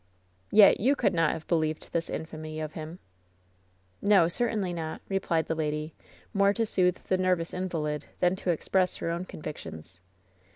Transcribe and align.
"Yet 0.49 0.79
you 0.79 0.95
could 0.95 1.13
not 1.13 1.29
have 1.31 1.45
believed 1.45 1.93
this 1.93 2.09
infamy 2.09 2.59
of 2.59 2.73
him." 2.73 2.97
"No, 4.01 4.27
certainly 4.27 4.73
not," 4.73 4.99
replied 5.09 5.45
the 5.45 5.53
lady, 5.53 5.93
more 6.33 6.53
to 6.53 6.65
soothe 6.65 6.97
the 7.03 7.19
nervous 7.19 7.53
invalid 7.53 8.05
than 8.17 8.35
to 8.37 8.49
express 8.49 8.95
her 8.95 9.11
own 9.11 9.25
convictions. 9.25 10.01